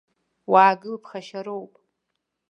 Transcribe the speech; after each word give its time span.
Уаагыл, 0.51 0.95
ԥхашьароуп! 1.01 1.73